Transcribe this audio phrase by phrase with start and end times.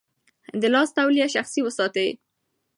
[0.61, 2.09] د لاس توليه شخصي وساتئ.